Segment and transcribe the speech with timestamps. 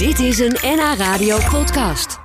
[0.00, 2.18] Dit is een NH Radio podcast.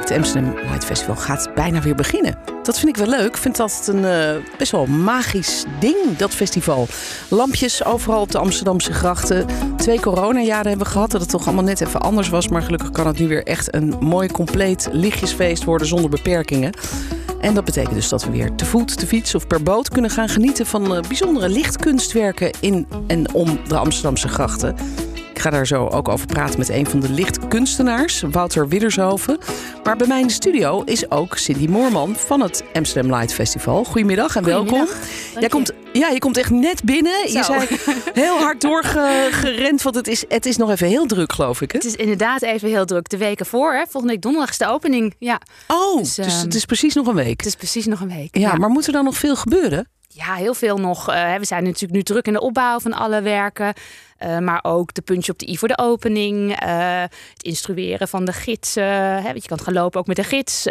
[0.00, 2.38] Het Amsterdam Light Festival gaat bijna weer beginnen.
[2.62, 3.28] Dat vind ik wel leuk.
[3.28, 6.86] Ik vind dat een uh, best wel magisch ding, dat festival.
[7.28, 9.46] Lampjes overal op de Amsterdamse grachten.
[9.76, 12.48] Twee coronajaren hebben we gehad, dat het toch allemaal net even anders was.
[12.48, 16.72] Maar gelukkig kan het nu weer echt een mooi, compleet lichtjesfeest worden zonder beperkingen.
[17.40, 20.10] En dat betekent dus dat we weer te voet, te fiets of per boot kunnen
[20.10, 24.74] gaan genieten van uh, bijzondere lichtkunstwerken in en om de Amsterdamse grachten.
[25.40, 29.38] Ik ga daar zo ook over praten met een van de lichtkunstenaars, Wouter Widdershoven.
[29.84, 33.84] Maar bij mij in de studio is ook Cindy Moorman van het Amsterdam Light Festival.
[33.84, 34.88] Goedemiddag en welkom.
[35.38, 37.32] Jij komt, ja, je komt echt net binnen.
[37.32, 37.66] Je zei
[38.14, 41.72] heel hard doorgerend, want het is, het is nog even heel druk, geloof ik.
[41.72, 41.78] Hè?
[41.78, 43.08] Het is inderdaad even heel druk.
[43.08, 43.82] De weken voor, hè?
[43.82, 45.14] volgende week donderdag is de opening.
[45.18, 45.40] Ja.
[45.66, 47.36] Oh, dus, dus het is precies nog een week.
[47.36, 48.38] Het is precies nog een week.
[48.38, 49.88] Ja, maar moet er dan nog veel gebeuren?
[50.14, 51.10] Ja, heel veel nog.
[51.10, 53.74] Uh, we zijn natuurlijk nu druk in de opbouw van alle werken.
[54.20, 56.62] Uh, maar ook de puntje op de i voor de opening.
[56.62, 57.00] Uh,
[57.32, 59.22] het instrueren van de gidsen.
[59.22, 60.66] Hè, je kan gaan lopen ook met de gids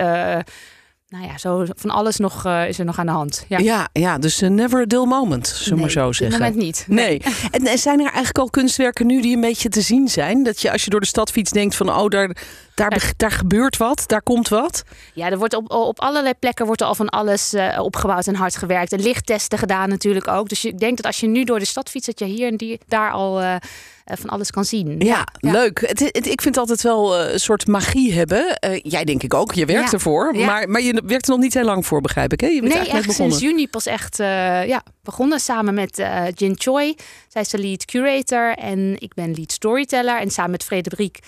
[1.10, 3.46] nou ja, zo van alles nog uh, is er nog aan de hand.
[3.48, 6.40] Ja, ja, ja dus uh, never a dull moment, zullen we maar zo zeggen.
[6.40, 6.86] Op moment niet.
[6.88, 7.06] Nee.
[7.06, 7.22] nee.
[7.52, 10.44] En, en, zijn er eigenlijk al kunstwerken nu die een beetje te zien zijn?
[10.44, 12.36] Dat je als je door de stad fietst denkt van oh, daar,
[12.76, 14.84] daar, daar gebeurt wat, daar komt wat?
[15.14, 18.36] Ja, er wordt op, op allerlei plekken wordt er al van alles uh, opgebouwd en
[18.36, 18.94] hard gewerkt.
[18.94, 20.50] En lichttesten gedaan natuurlijk ook.
[20.50, 22.58] Dus ik denk dat als je nu door de stad fietst, dat je hier en
[22.58, 23.56] die, daar al eh,
[24.18, 25.00] van alles kan zien.
[25.00, 25.80] Ja, leuk.
[25.88, 28.60] Het, het, ik vind altijd wel uh, een soort magie hebben.
[28.66, 29.54] Uh, jij denk ik ook.
[29.54, 30.36] Je werkt ervoor.
[30.36, 32.42] Maar, maar je werkt er nog niet heel lang voor, begrijp ik.
[32.42, 32.48] Hè?
[32.48, 36.96] Je bent nee, echt sinds juni pas echt ja, begonnen samen met Jin Choi.
[37.28, 40.20] Zij is de lead curator en ik ben lead storyteller.
[40.20, 41.20] En samen met Frederik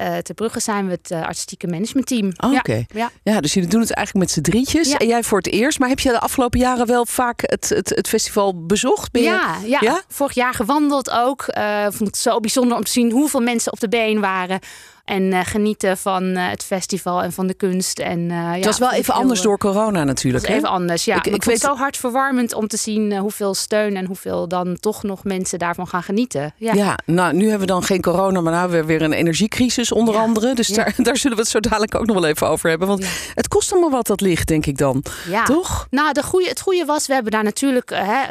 [0.00, 2.32] uh, ter Brugge zijn we het uh, artistieke managementteam.
[2.36, 2.84] Oh, Oké.
[2.94, 3.40] Ja, ja.
[3.40, 4.90] dus jullie doen het eigenlijk met z'n drietjes.
[4.90, 5.78] En jij voor het eerst.
[5.78, 9.12] Maar heb je de afgelopen jaren wel vaak het, het, het festival bezocht?
[9.12, 9.78] Ben ja, je...
[9.80, 11.44] ja, vorig jaar gewandeld ook.
[11.58, 14.60] Uh, vond het zo bijzonder om te zien hoeveel mensen op de been waren.
[15.08, 17.98] En uh, genieten van uh, het festival en van de kunst.
[17.98, 20.46] En, uh, het ja, was wel even anders door corona natuurlijk.
[20.46, 21.16] Het even anders, ja.
[21.16, 24.76] Ik, ik, ik weet zo hard verwarmend om te zien hoeveel steun en hoeveel dan
[24.80, 26.54] toch nog mensen daarvan gaan genieten.
[26.56, 29.12] Ja, ja nou nu hebben we dan geen corona, maar nu hebben we weer een
[29.12, 30.20] energiecrisis onder ja.
[30.20, 30.54] andere.
[30.54, 32.88] Dus daar, daar zullen we het zo dadelijk ook nog wel even over hebben.
[32.88, 35.02] Want het kost allemaal wat dat ligt, denk ik dan.
[35.28, 35.44] Ja.
[35.44, 35.86] Toch?
[35.90, 38.22] Nou, de goede, het goede was, we hebben daar natuurlijk hè,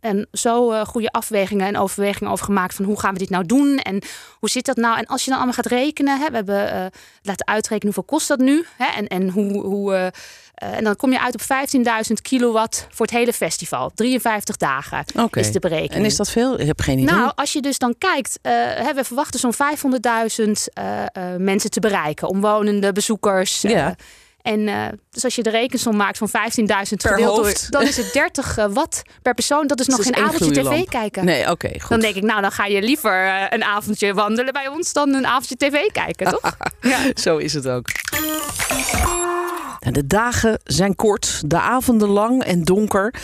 [0.00, 3.78] en zo goede afwegingen en overwegingen over gemaakt van hoe gaan we dit nou doen
[3.78, 4.02] en
[4.38, 4.98] hoe zit dat nou?
[4.98, 6.28] En als je dan allemaal gaat rekenen Hè.
[6.28, 6.84] We hebben uh,
[7.22, 8.64] laten uitrekenen hoeveel kost dat nu.
[8.76, 10.06] Hè, en, en, hoe, hoe, uh,
[10.54, 13.90] en dan kom je uit op 15.000 kilowatt voor het hele festival.
[13.94, 15.42] 53 dagen okay.
[15.42, 15.94] is de berekening.
[15.94, 16.60] En is dat veel?
[16.60, 17.14] Ik heb geen idee.
[17.14, 20.50] Nou, als je dus dan kijkt, hè, we verwachten zo'n 500.000
[21.38, 22.28] mensen te bereiken.
[22.28, 23.60] Omwonenden, bezoekers.
[23.60, 23.96] Ja.
[24.42, 26.34] En uh, dus als je de rekensom maakt van 15.000
[26.96, 29.66] gedeeld door, dan is het 30 uh, watt per persoon.
[29.66, 31.24] Dat is nog dus geen avondje tv kijken.
[31.24, 31.88] Nee, oké, okay, goed.
[31.88, 35.14] Dan denk ik, nou, dan ga je liever uh, een avondje wandelen bij ons dan
[35.14, 36.56] een avondje tv kijken, toch?
[36.80, 36.98] ja.
[37.14, 37.86] Zo is het ook.
[39.78, 43.14] De dagen zijn kort, de avonden lang en donker.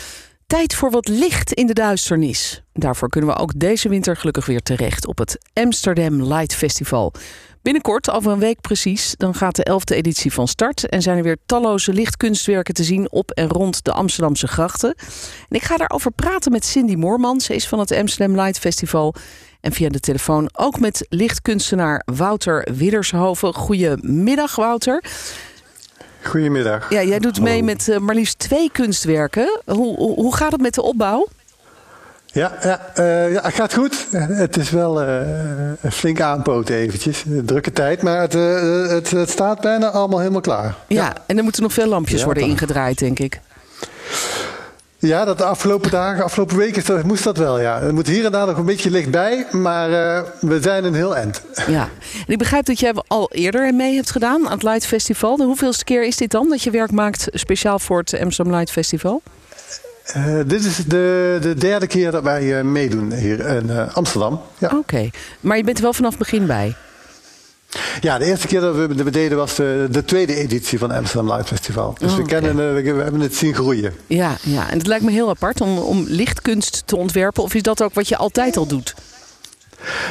[0.47, 2.63] Tijd voor wat licht in de duisternis.
[2.73, 7.13] Daarvoor kunnen we ook deze winter gelukkig weer terecht op het Amsterdam Light Festival.
[7.61, 10.89] Binnenkort, over een week precies, dan gaat de 11e editie van start.
[10.89, 14.95] En zijn er weer talloze lichtkunstwerken te zien op en rond de Amsterdamse grachten.
[15.49, 17.41] En ik ga daarover praten met Cindy Moorman.
[17.41, 19.15] Ze is van het Amsterdam Light Festival.
[19.61, 23.53] En via de telefoon ook met lichtkunstenaar Wouter Widdershoven.
[23.53, 25.03] Goedemiddag, Wouter.
[26.23, 26.89] Goedemiddag.
[26.89, 29.61] Ja, jij doet mee met uh, maar liefst twee kunstwerken.
[29.65, 31.27] Hoe, hoe gaat het met de opbouw?
[32.31, 34.07] Ja, ja, uh, ja, het gaat goed.
[34.11, 35.19] Het is wel uh,
[35.81, 37.23] een flink aanpoten eventjes.
[37.25, 40.75] Een drukke tijd, maar het, uh, het, het, staat bijna allemaal helemaal klaar.
[40.87, 41.13] Ja, ja.
[41.25, 43.39] en er moeten nog veel lampjes ja, worden ingedraaid, denk ik.
[44.97, 47.81] Ja, dat de afgelopen dagen, afgelopen weken moest dat wel, ja.
[47.81, 49.89] Er moet hier en daar nog een beetje licht bij, maar
[50.39, 51.41] we zijn een heel eind.
[51.67, 51.89] Ja,
[52.25, 55.37] en ik begrijp dat jij al eerder mee hebt gedaan aan het Light Festival.
[55.37, 58.71] De hoeveelste keer is dit dan dat je werk maakt speciaal voor het Amsterdam Light
[58.71, 59.21] Festival?
[60.17, 64.41] Uh, dit is de, de derde keer dat wij uh, meedoen hier in uh, Amsterdam.
[64.57, 64.67] Ja.
[64.67, 65.11] Oké, okay.
[65.39, 66.75] maar je bent er wel vanaf het begin bij?
[68.01, 71.31] Ja, de eerste keer dat we het deden was de, de, tweede editie van Amsterdam
[71.31, 71.95] Light Festival.
[71.99, 73.93] Dus we, kennen, we, we, hebben het zien groeien.
[74.07, 77.43] Ja, ja, en het lijkt me heel apart om, om lichtkunst te ontwerpen.
[77.43, 78.95] Of is dat ook wat je altijd al doet?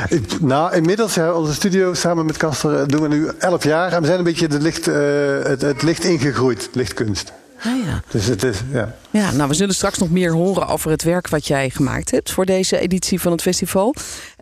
[0.09, 3.93] Ik, nou, inmiddels, ja, onze studio samen met Kaster doen we nu elf jaar.
[3.93, 7.33] En we zijn een beetje de licht, het, het licht ingegroeid, lichtkunst.
[7.59, 8.03] Ah, ja.
[8.11, 8.95] Dus het is, ja.
[9.11, 12.31] Ja, nou, we zullen straks nog meer horen over het werk wat jij gemaakt hebt
[12.31, 13.95] voor deze editie van het festival.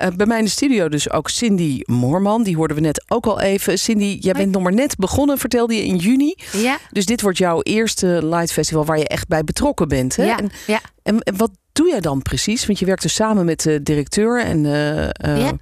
[0.03, 2.43] Uh, bij mij in de studio dus ook Cindy Moorman.
[2.43, 3.79] Die hoorden we net ook al even.
[3.79, 6.35] Cindy, jij bent nog maar net begonnen, vertelde je in juni.
[6.53, 6.79] Ja.
[6.91, 10.17] Dus dit wordt jouw eerste Light Festival waar je echt bij betrokken bent.
[10.17, 10.25] Hè?
[10.25, 10.81] Ja, en, ja.
[11.03, 12.67] En, en, wat doe jij dan precies?
[12.67, 14.65] Want je werkt dus samen met de directeur en...
[14.65, 15.53] Uh, uh, ja.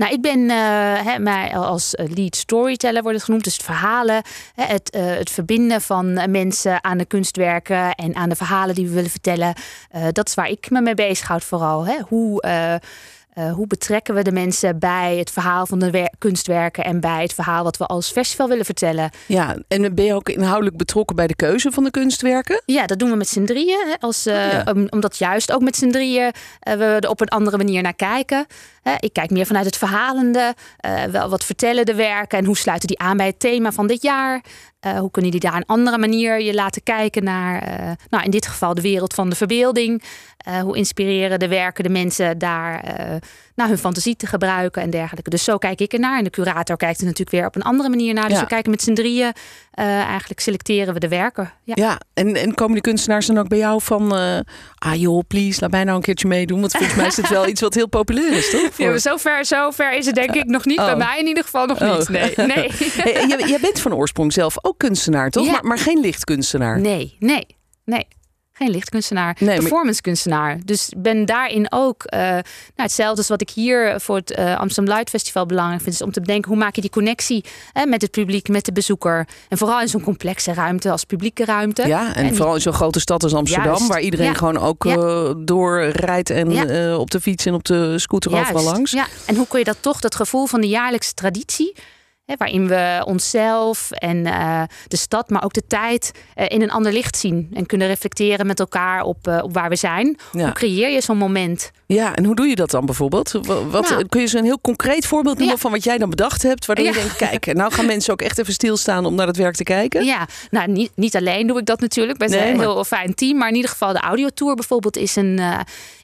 [0.00, 0.54] Nou, ik ben uh,
[1.04, 3.44] hè, mij als lead storyteller wordt het genoemd.
[3.44, 4.22] Dus het verhalen,
[4.54, 8.94] het, uh, het verbinden van mensen aan de kunstwerken en aan de verhalen die we
[8.94, 9.54] willen vertellen.
[9.96, 11.86] Uh, dat is waar ik me mee bezighoud vooral.
[11.86, 11.98] Hè.
[12.08, 12.42] Hoe,
[13.54, 17.64] hoe betrekken we de mensen bij het verhaal van de kunstwerken en bij het verhaal
[17.64, 19.10] wat we als festival willen vertellen?
[19.26, 22.62] Ja, en ben je ook inhoudelijk betrokken bij de keuze van de kunstwerken?
[22.66, 23.86] Ja, dat doen we met z'n drieën.
[23.86, 24.64] Hè, als, oh, ja.
[24.72, 28.46] om, omdat juist ook met z'n drieën we er op een andere manier naar kijken.
[28.98, 30.54] Ik kijk meer vanuit het verhalende.
[31.10, 34.02] wel, wat vertellen de werken en hoe sluiten die aan bij het thema van dit
[34.02, 34.42] jaar?
[34.86, 38.30] Uh, hoe kunnen die daar een andere manier je laten kijken naar, uh, nou in
[38.30, 40.02] dit geval de wereld van de verbeelding?
[40.48, 42.84] Uh, hoe inspireren de werken de mensen daar
[43.60, 45.30] naar hun fantasie te gebruiken en dergelijke.
[45.30, 46.18] Dus zo kijk ik ernaar.
[46.18, 48.28] En de curator kijkt er natuurlijk weer op een andere manier naar.
[48.28, 48.40] Dus Ja.
[48.42, 49.32] we kijken met z'n drieën,
[49.74, 51.52] eigenlijk selecteren we de werken.
[51.64, 51.74] Ja.
[51.76, 54.16] Ja, en, en komen de kunstenaars dan ook bij jou van...
[54.16, 54.38] eh,
[54.78, 56.60] ah joh, please, laat mij nou een keertje meedoen.
[56.60, 58.76] Want volgens mij is het wel iets wat heel populair is, toch?
[58.76, 60.78] Ja, maar zover, zover is het denk ik nog niet.
[60.78, 60.84] Oh.
[60.84, 61.98] Bij mij in ieder geval nog Oh.
[61.98, 62.08] niet.
[62.08, 62.70] Nee, nee.
[62.96, 65.44] Hey, jij, jij bent van oorsprong zelf ook kunstenaar, toch?
[65.44, 65.52] Ja.
[65.52, 66.80] Maar, maar geen lichtkunstenaar.
[66.80, 67.46] Nee, nee,
[67.84, 68.06] nee.
[68.62, 70.58] Geen lichtkunstenaar, Nee, maar- performance kunstenaar.
[70.64, 72.42] Dus ben daarin ook eh, nou,
[72.76, 75.94] hetzelfde als wat ik hier voor het eh, Amsterdam Light Festival belangrijk vind.
[75.94, 78.72] Is om te bedenken hoe maak je die connectie hè, met het publiek, met de
[78.72, 79.28] bezoeker.
[79.48, 81.86] En vooral in zo'n complexe ruimte als publieke ruimte.
[81.86, 83.86] Ja, en, vooral in zo'n grote stad als Amsterdam, Juist.
[83.86, 84.34] waar iedereen Ja.
[84.34, 84.94] gewoon ook Ja.
[84.96, 88.90] eh, doorrijdt en op de fiets en op de scooter Juist, overal langs.
[88.90, 91.74] Ja, en hoe kun je dat toch, dat gevoel van de jaarlijkse traditie,
[92.30, 96.70] hè, waarin we onszelf en eh, de stad, maar ook de tijd eh, in een
[96.70, 100.16] ander licht zien en kunnen reflecteren met elkaar op, eh, op waar we zijn.
[100.32, 100.42] Ja.
[100.44, 101.70] Hoe creëer je zo'n moment?
[101.86, 103.32] Ja, en hoe doe je dat dan bijvoorbeeld?
[103.42, 104.06] Wa- Wat, Nou.
[104.08, 105.60] kun je een heel concreet voorbeeld noemen Ja.
[105.60, 108.38] van wat jij dan bedacht hebt, waardoor je denkt, kijk, nou gaan mensen ook echt
[108.38, 110.04] even stilstaan om naar het werk te kijken?
[110.04, 112.18] Ja, nou niet, niet alleen doe ik dat natuurlijk.
[112.18, 113.38] Zijn Nee, een maar- heel fijn team.
[113.38, 115.40] Maar in ieder geval de audiotour bijvoorbeeld is, een,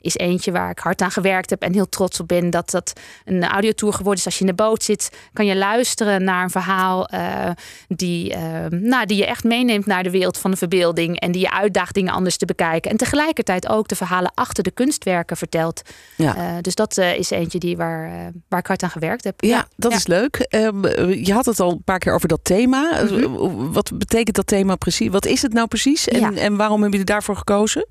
[0.00, 1.62] is eentje waar ik hard aan gewerkt heb.
[1.62, 2.92] En heel trots op ben dat dat
[3.24, 4.24] een audiotour geworden is.
[4.24, 7.50] Als je in de boot zit, kan je luisteren naar een verhaal eh,
[7.88, 8.40] die, eh,
[8.70, 11.20] nou, die je echt meeneemt naar de wereld van de verbeelding.
[11.20, 12.90] En die je uitdaagt dingen anders te bekijken.
[12.90, 15.82] En tegelijkertijd ook de verhalen achter de kunstwerken vertelt.
[16.16, 16.36] Ja.
[16.36, 18.12] Eh, dus dat eh, is eentje die waar, eh,
[18.48, 19.40] waar ik hard aan gewerkt heb.
[19.44, 19.96] Ja, dat Ja.
[19.96, 20.36] is leuk.
[20.36, 23.02] Ehm, je had het al een paar keer over dat thema.
[23.04, 23.72] Mhm.
[23.72, 25.08] Wat betekent dat thema precies?
[25.08, 26.08] Wat is het nou precies?
[26.08, 26.32] En, Ja.
[26.32, 27.86] en waarom hebben jullie daarvoor gekozen?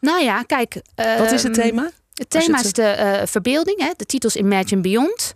[0.00, 0.82] Nou ja, kijk.
[1.18, 1.90] Wat is het ehm, thema?
[2.14, 3.78] Het thema is de eh, verbeelding.
[3.80, 3.90] Hè?
[3.96, 5.34] De titel is Imagine Beyond.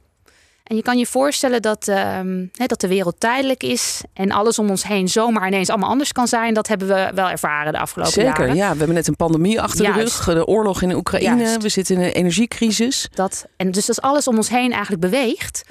[0.65, 4.71] En je kan je voorstellen dat, ehm, dat de wereld tijdelijk is en alles om
[4.71, 6.55] ons heen zomaar ineens allemaal anders kan zijn.
[6.55, 8.57] Dat hebben we wel ervaren de afgelopen Zeker, jaren.
[8.57, 8.71] ja.
[8.73, 10.25] We hebben net een pandemie achter de rug.
[10.25, 11.43] De oorlog in Oekraïne.
[11.43, 11.63] Juist.
[11.63, 13.09] We zitten in een energiecrisis.
[13.15, 15.63] Dat, en dus als alles om ons heen eigenlijk beweegt,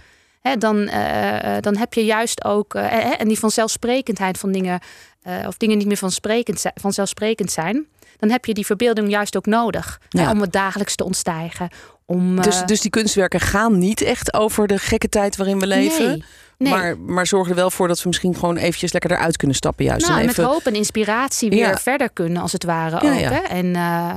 [0.58, 4.80] dan, eh, dan heb je juist ook, eh, en die vanzelfsprekendheid van dingen,
[5.22, 6.12] eh, of dingen niet meer
[6.56, 7.86] zijn, vanzelfsprekend zijn,
[8.20, 10.32] dan heb je die verbeelding juist ook nodig Ja.
[10.32, 11.70] om het dagelijks te ontstijgen.
[12.06, 15.68] Om, Dus, eh, dus die kunstwerken gaan niet echt over de gekke tijd waarin we
[15.68, 16.08] leven.
[16.08, 16.24] nee,
[16.58, 16.72] nee.
[16.74, 19.86] Maar, maar zorgen er wel voor dat we misschien gewoon eventjes lekker eruit kunnen stappen.
[19.86, 20.08] Juist.
[20.08, 20.44] Nou, En even...
[20.44, 21.78] met hoop en inspiratie weer Ja.
[21.78, 23.20] verder kunnen, als het ware Ja, ook.
[23.20, 23.32] ja.
[23.32, 23.40] Hè?
[23.40, 24.14] En eh,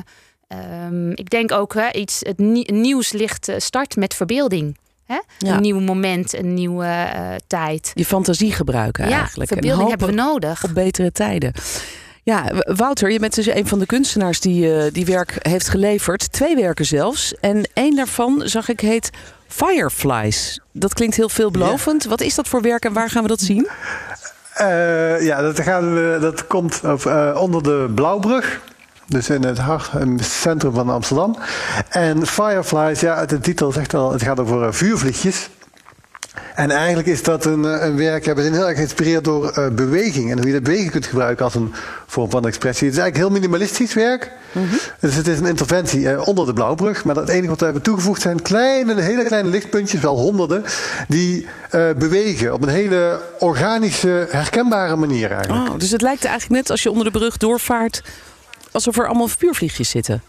[0.48, 4.76] ehm, ik denk ook hè, iets, het nie- nieuwslicht eh, start met verbeelding.
[5.06, 5.18] Hè?
[5.38, 7.06] Een nieuw moment, een nieuwe
[7.46, 7.90] tijd.
[7.94, 9.50] Je fantasie gebruiken ja, eigenlijk.
[9.50, 10.64] En verbeelding hebben we nodig.
[10.64, 11.52] op betere tijden.
[12.26, 12.44] Ja,
[12.74, 16.32] Wouter, je bent dus een van de kunstenaars die eh, die werk heeft geleverd.
[16.32, 17.34] Twee werken zelfs.
[17.40, 19.10] En één daarvan, zag ik, heet
[19.48, 20.60] Fireflies.
[20.72, 22.04] Dat klinkt heel veelbelovend.
[22.04, 23.68] Wat is dat voor werk en waar gaan we dat zien?
[24.54, 28.60] Eh, ja, dat, gaan we, dat komt eh, onder de Blauwbrug.
[29.06, 31.38] Dus in het hart, in het centrum van Amsterdam.
[31.88, 35.48] En Fireflies, ja, de titel zegt al, het gaat over vuurvliegjes.
[36.54, 39.68] En eigenlijk is dat een, eh, een werk, we zijn heel erg geïnspireerd door eh,
[39.68, 40.30] beweging.
[40.30, 41.74] En hoe je de beweging kunt gebruiken als een
[42.06, 42.86] vorm van expressie.
[42.86, 44.32] Het is eigenlijk heel minimalistisch werk.
[45.00, 47.04] Dus het is een interventie eh, onder de Blauwbrug.
[47.04, 50.64] Maar het enige wat we hebben toegevoegd zijn kleine, hele kleine lichtpuntjes, wel honderden,
[51.08, 51.46] die
[51.96, 55.68] bewegen op een hele organische, herkenbare manier eigenlijk.
[55.68, 58.02] Oh, dus het lijkt eigenlijk net als je onder de brug doorvaart...
[58.70, 60.22] alsof er allemaal vuurvliegjes zitten.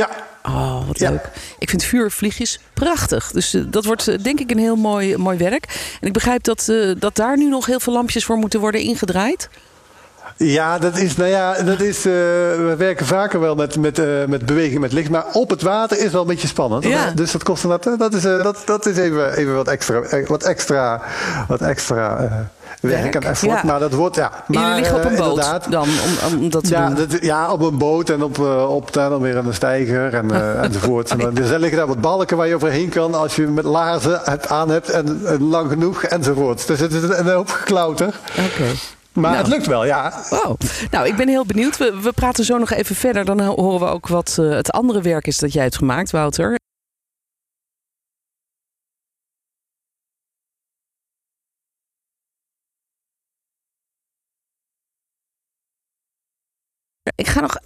[0.00, 0.08] Ja,
[0.44, 1.10] Oh, wat Ja.
[1.10, 1.28] leuk.
[1.58, 3.30] Ik vind vuurvliegjes prachtig.
[3.30, 5.96] Dus eh, dat wordt eh, denk ik een heel mooi, mooi werk.
[6.00, 8.80] En ik begrijp dat, eh, dat daar nu nog heel veel lampjes voor moeten worden
[8.80, 9.48] ingedraaid.
[10.44, 14.24] Ja, dat is, nou ja, dat is, uh, we werken vaker wel met, met, uh,
[14.26, 16.84] met beweging met licht, maar op het water is wel een beetje spannend.
[16.84, 17.10] Ja.
[17.14, 20.42] Dus dat kost dat, dat is, uh, dat, dat is even, even wat extra, wat
[20.42, 21.02] extra,
[21.48, 22.30] wat extra
[22.80, 23.60] werk en effort.
[23.60, 23.62] Ja.
[23.64, 24.30] Maar dat wordt, ja.
[24.46, 26.94] Maar, Jullie liggen op een boot inderdaad, dan, om, om dat te ja, doen?
[27.08, 30.30] dat, ja, op een boot en op, op dan weer een steiger en,
[30.64, 31.16] enzovoort.
[31.16, 34.48] Maar er liggen daar wat balken waar je overheen kan als je met laarzen het
[34.48, 36.66] aan hebt en, en lang genoeg enzovoort.
[36.66, 38.14] Dus het is een hoop geklauter.
[38.36, 38.46] Oké.
[38.54, 38.74] Okay.
[39.12, 39.36] Maar Nou.
[39.36, 40.24] het lukt wel, ja.
[40.30, 40.56] Wow.
[40.90, 41.76] Nou, ik ben heel benieuwd.
[41.76, 43.24] We, we praten zo nog even verder.
[43.24, 46.58] Dan horen we ook wat uh, het andere werk is dat jij hebt gemaakt, Wouter.
[57.14, 57.56] Ik ga nog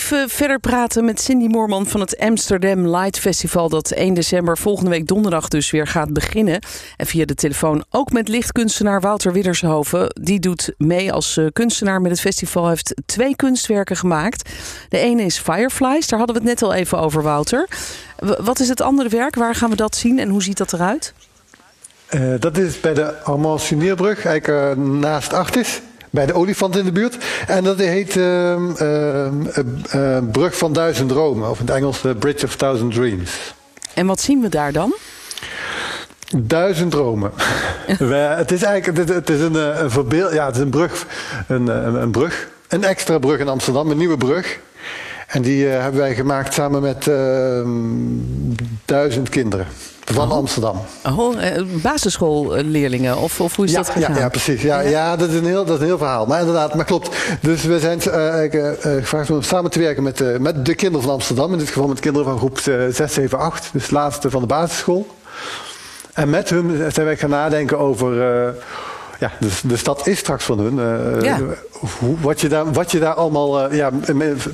[0.00, 3.68] even verder praten met Cindy Moorman van het Amsterdam Light Festival.
[3.68, 6.60] Dat 1 december volgende week donderdag dus weer gaat beginnen.
[6.96, 10.14] En via de telefoon ook met lichtkunstenaar Wouter Widdershoven.
[10.20, 12.68] Die doet mee als uh, kunstenaar met het festival.
[12.68, 14.50] Heeft twee kunstwerken gemaakt.
[14.88, 16.08] De ene is Fireflies.
[16.08, 17.68] Daar hadden we het net al even over, Wouter.
[18.18, 19.34] Wat is het andere werk?
[19.34, 21.14] Waar gaan we dat zien en hoe ziet dat eruit?
[22.10, 25.80] Uh, dat is bij de Armand Sunierbrug, eigenlijk uh, naast Artis
[26.10, 27.16] bij de olifant in de buurt.
[27.46, 29.26] En dat heet uh, uh,
[29.94, 33.54] uh, Brug van Duizend Dromen, of in het Engels de Bridge of Thousand Dreams.
[33.94, 34.94] En wat zien we daar dan?
[36.36, 37.32] Duizend dromen.
[37.98, 41.06] we, het is eigenlijk het, het is een, een verbeel, ja, het is een brug,
[41.48, 44.58] een, een, een, brug, een extra brug in Amsterdam, een nieuwe brug.
[45.30, 47.68] En die hebben wij gemaakt samen met ehm,
[48.84, 49.66] duizend kinderen.
[50.04, 50.36] Van oh.
[50.36, 50.80] Amsterdam.
[51.06, 51.36] Oh,
[51.82, 54.14] basisschoolleerlingen of, of hoe is ja, dat gegaan?
[54.14, 54.62] Ja, ja precies.
[54.62, 55.16] Ja, ja.
[55.16, 56.26] dat, is een heel, dat is een heel verhaal.
[56.26, 57.16] Maar inderdaad, maar klopt.
[57.40, 61.14] Dus we zijn uh, gevraagd om samen te werken met, uh, met de kinderen van
[61.14, 61.52] Amsterdam.
[61.52, 63.68] In dit geval met kinderen van groep 6, 7, 8.
[63.72, 65.06] Dus de laatste van de basisschool.
[66.12, 68.54] En met hun zijn wij gaan nadenken over...
[69.20, 70.74] ja, dus de stad is straks van hun.
[71.22, 71.38] ja.
[71.98, 73.90] Hoe, wat, je daar, wat je daar allemaal, uh, ja,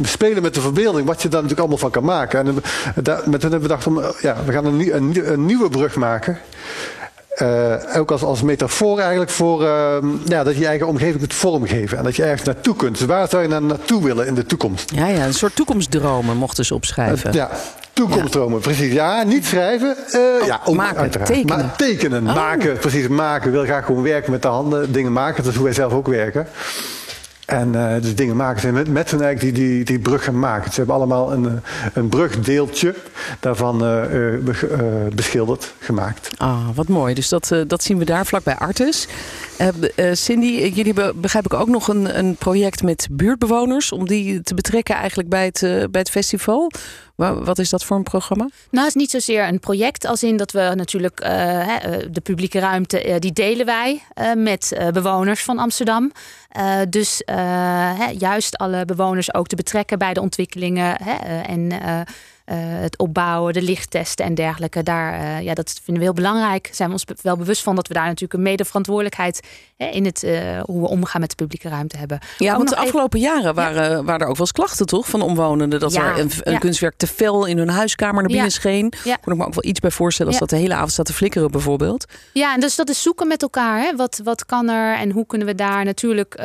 [0.02, 2.46] spelen met de verbeelding, wat je daar natuurlijk allemaal van kan maken.
[2.46, 2.54] En uh,
[3.02, 5.96] daar, met hen hebben we bedacht om, ja, we gaan een, een, een nieuwe brug
[5.96, 6.38] maken.
[7.42, 11.34] Uh, ook als, als metafoor eigenlijk voor uh, ja, dat je je eigen omgeving kunt
[11.34, 11.98] vormgeven.
[11.98, 12.98] En dat je ergens naartoe kunt.
[12.98, 14.92] Dus waar zou je naar naartoe willen in de toekomst?
[14.94, 17.28] Ja, ja een soort toekomstdromen mochten ze opschrijven.
[17.28, 17.50] Uh, ja,
[17.96, 18.62] toekomstdromen, ja.
[18.62, 18.92] precies.
[18.92, 19.96] Ja, niet schrijven.
[20.12, 21.30] Oh, ja, ook, maken, uiteraard.
[21.30, 21.56] tekenen.
[21.56, 22.34] Maar tekenen, oh.
[22.34, 23.08] maken, precies.
[23.08, 23.50] Maken.
[23.50, 25.42] Wil graag gewoon werken met de handen, dingen maken.
[25.42, 26.46] Dat is hoe wij zelf ook werken.
[27.46, 30.38] En uh, dus dingen maken zijn met, met hun eigenlijk die, die, die brug gaan
[30.38, 30.70] maken.
[30.70, 31.60] Ze hebben allemaal een,
[31.92, 32.94] een brugdeeltje
[33.40, 34.52] daarvan uh, uh,
[35.14, 36.30] beschilderd, gemaakt.
[36.36, 37.14] Ah, wat mooi.
[37.14, 38.56] Dus dat, dat zien we daar vlakbij
[39.58, 40.24] Artes.
[40.24, 43.92] Cindy, jullie hebben begrijp ik ook nog een, een project met buurtbewoners...
[43.92, 45.60] om die te betrekken eigenlijk bij het,
[45.90, 46.70] bij het festival.
[47.16, 48.48] Wat is dat voor een programma?
[48.70, 51.16] Nou, het is niet zozeer een project als in dat we natuurlijk
[52.10, 54.02] de publieke ruimte, die delen wij
[54.36, 56.12] met bewoners van Amsterdam.
[56.88, 57.22] dus
[58.18, 60.98] juist alle bewoners ook te betrekken bij de ontwikkelingen
[61.46, 61.72] en
[62.54, 64.82] het opbouwen, de lichttesten en dergelijke.
[64.82, 66.68] Daar, uh, ja, dat vinden we heel belangrijk.
[66.72, 69.40] Zijn we ons wel bewust van dat we daar natuurlijk een mede-verantwoordelijkheid
[69.76, 72.18] in het uh, hoe we omgaan met de publieke ruimte hebben.
[72.38, 73.32] Ja, ook want de afgelopen even...
[73.32, 74.04] jaren waren, ja.
[74.04, 75.08] waren er ook wel eens klachten, toch?
[75.08, 75.80] Van omwonenden.
[75.80, 76.10] Dat ja.
[76.10, 76.58] er een, een ja.
[76.58, 78.92] kunstwerk te fel in hun huiskamer naar binnen scheen.
[79.04, 79.16] Ja.
[79.16, 81.12] Kon ik me ook wel iets bij voorstellen als dat de hele avond staat te
[81.12, 82.04] flikkeren, bijvoorbeeld.
[82.32, 83.80] Ja, en dus dat is zoeken met elkaar.
[83.80, 83.96] Hè?
[83.96, 86.42] Wat, wat kan er en hoe kunnen we daar natuurlijk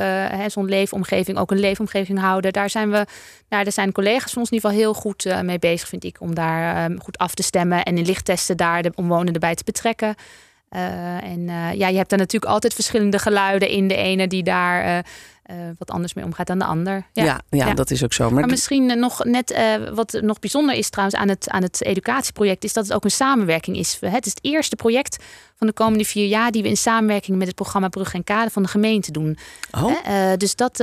[0.47, 2.53] zo'n leefomgeving ook een leefomgeving houden?
[2.53, 3.05] Daar zijn we,
[3.49, 6.21] nou, daar zijn collega's van ons in ieder geval heel goed mee bezig vind ik,
[6.21, 9.63] om daar um, goed af te stemmen en in lichttesten daar de omwonenden bij te
[9.63, 10.15] betrekken.
[10.75, 13.87] Uh, en uh, ja, je hebt daar natuurlijk altijd verschillende geluiden in.
[13.87, 15.05] De ene die daar
[15.51, 17.05] uh, wat anders mee omgaat dan de ander.
[17.13, 17.73] Ja, ja, ja, ja.
[17.73, 18.29] dat is ook zo.
[18.29, 19.55] Maar, maar misschien nog net
[19.93, 23.11] wat nog bijzonder is trouwens aan het, aan het educatieproject, is dat het ook een
[23.11, 23.97] samenwerking is.
[24.01, 25.23] Het is het eerste project
[25.55, 28.49] van de komende vier jaar die we in samenwerking met het programma Brug en Kade
[28.49, 29.37] van de gemeente doen.
[29.71, 30.37] Oh.
[30.37, 30.77] dus dat.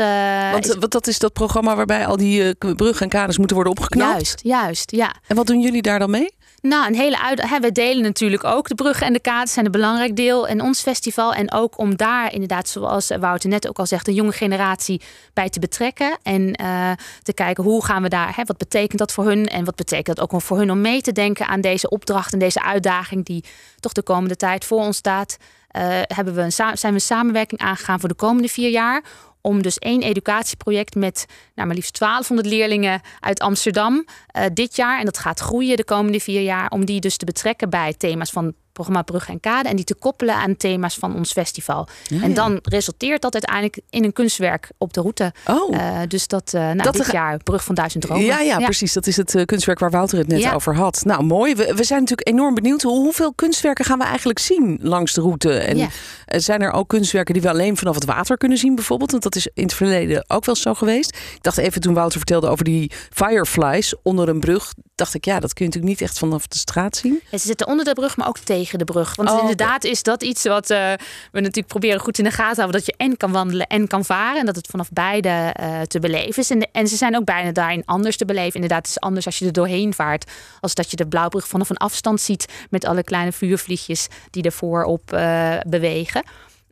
[0.53, 0.75] Want is...
[0.89, 4.13] dat is dat programma waarbij al die bruggen en kades moeten worden opgeknapt?
[4.13, 5.15] Juist, juist, ja.
[5.27, 6.37] En wat doen jullie daar dan mee?
[6.61, 7.49] Nou, een hele uit.
[7.49, 10.62] Hè, we delen natuurlijk ook de bruggen en de kades zijn een belangrijk deel in
[10.62, 11.35] ons festival.
[11.35, 15.00] En ook om daar inderdaad, zoals Wouter net ook al zegt, een jonge generatie
[15.33, 16.19] bij te betrekken.
[16.23, 16.91] En uh,
[17.23, 19.47] te kijken hoe gaan we daar, hè, wat betekent dat voor hun?
[19.47, 22.38] En wat betekent dat ook voor hun om mee te denken aan deze opdracht en
[22.38, 23.45] deze uitdaging die
[23.81, 25.37] toch de komende tijd voor ons staat.
[25.77, 29.03] Uh, hebben we een, zijn we een samenwerking aangegaan voor de komende vier jaar
[29.49, 33.95] om dus één educatieproject met nou, maar liefst 1200 leerlingen uit Amsterdam
[34.37, 34.99] uh, dit jaar.
[34.99, 36.71] En dat gaat groeien de komende vier jaar.
[36.71, 39.69] Om die dus te betrekken bij thema's van programma Bruggen en Kade.
[39.69, 41.89] En die te koppelen aan thema's van ons festival.
[42.05, 42.35] Ja, en ja.
[42.35, 45.33] dan resulteert dat uiteindelijk in een kunstwerk op de route.
[45.47, 45.75] Oh.
[45.77, 48.25] Eh, dus dat, eh nou, Dat dit er- jaar Brug van Duizend Dromen.
[48.25, 48.93] Ja, ja, precies.
[48.93, 50.53] Dat is het eh, kunstwerk waar Wouter het net Ja.
[50.53, 51.03] over had.
[51.05, 51.55] Nou, mooi.
[51.55, 52.83] We, we zijn natuurlijk enorm benieuwd.
[52.83, 55.53] Hoe, hoeveel kunstwerken gaan we eigenlijk zien langs de route?
[55.53, 55.89] En Ja.
[56.25, 59.11] eh, zijn er ook kunstwerken die we alleen vanaf het water kunnen zien bijvoorbeeld?
[59.11, 61.17] Want dat is in het verleden ook wel zo geweest.
[61.17, 64.73] Ik dacht even toen Wouter vertelde over die fireflies onder een brug.
[64.95, 67.21] Dacht ik, ja, dat kun je natuurlijk niet echt vanaf de straat zien.
[67.31, 69.17] En ze zitten onder de brug, maar ook tegen de brug.
[69.17, 70.93] Want Oh, inderdaad is dat iets wat eh,
[71.33, 72.81] we natuurlijk proberen goed in de gaten te houden.
[72.81, 74.41] Dat je en kan wandelen en kan varen.
[74.41, 76.51] En dat het vanaf beide eh, te beleven is.
[76.51, 78.55] En, de- en ze zijn ook bijna daarin anders te beleven.
[78.55, 80.31] Inderdaad, het is anders als je er doorheen vaart.
[80.61, 82.47] Als dat je de Blauwbrug vanaf een afstand ziet.
[82.71, 86.23] Met alle kleine vuurvliegjes die ervoor op eh, bewegen.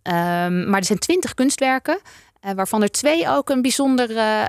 [0.03, 1.99] Ehm, maar er zijn twintig kunstwerken.
[2.47, 4.43] Eh, waarvan er twee ook een bijzonder eh,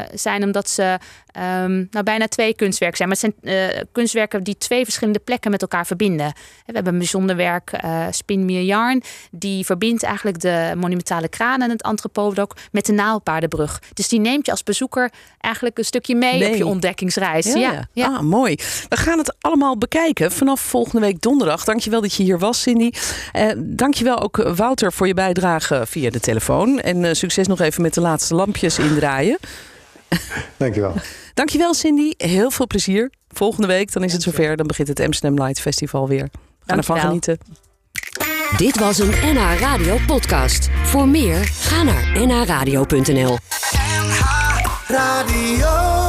[0.00, 0.98] eh, zijn, omdat ze
[1.32, 3.08] ehm, nou, bijna twee kunstwerken zijn.
[3.08, 6.32] Maar het zijn kunstwerken die twee verschillende plekken met elkaar verbinden.
[6.66, 7.70] We hebben een bijzonder werk,
[8.10, 9.02] Spin Me a Yarn.
[9.30, 13.82] Die verbindt eigenlijk de monumentale kraan en het antropodok met de Naalpaardenbrug.
[13.92, 17.52] Dus die neemt je als bezoeker eigenlijk een stukje mee, op je ontdekkingsreis.
[17.52, 18.06] Ja, ja.
[18.06, 18.54] Ah, mooi.
[18.88, 21.64] We gaan het allemaal bekijken vanaf volgende week donderdag.
[21.64, 22.90] Dankjewel dat je hier was, Cindy.
[23.32, 26.80] Eh, dankjewel ook Wouter voor je bijdrage via de telefoon.
[26.80, 29.38] En eh, succes nog even met de laatste lampjes indraaien.
[30.56, 30.94] Dankjewel.
[31.34, 32.12] Dankjewel Cindy.
[32.16, 33.10] Heel veel plezier.
[33.28, 34.56] Volgende week dan is het zover.
[34.56, 36.28] Dan begint het Amsterdam Light Festival weer.
[36.32, 37.38] We gaan ervan genieten.
[38.56, 40.68] Dit was een NH Radio podcast.
[40.82, 43.38] Voor meer, ga naar nhradio.nl.
[44.88, 46.03] Radio.